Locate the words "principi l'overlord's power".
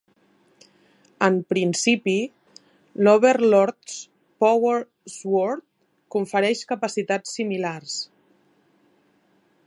1.53-4.73